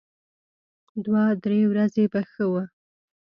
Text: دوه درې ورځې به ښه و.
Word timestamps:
دوه 1.05 1.23
درې 1.43 1.59
ورځې 1.71 2.03
به 2.11 2.21
ښه 2.31 2.45
و. 2.51 2.53